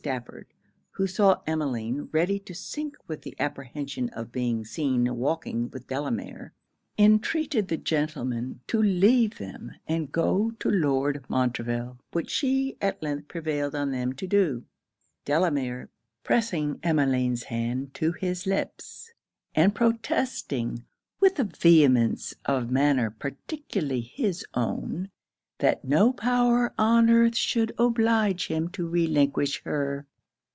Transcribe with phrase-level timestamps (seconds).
[0.01, 0.47] Stafford,
[0.93, 6.53] who saw Emmeline ready to sink with the apprehension of being seen walking with Delamere,
[6.97, 13.27] intreated the gentlemen to leave them and go to Lord Montreville; which she at length
[13.27, 14.65] prevailed on them to do;
[15.23, 15.89] Delamere
[16.23, 19.13] pressing Emmeline's hand to his lips,
[19.53, 20.83] and protesting,
[21.19, 25.11] with a vehemence of manner particularly his own,
[25.59, 30.07] that no power on earth should oblige him to relinquish her.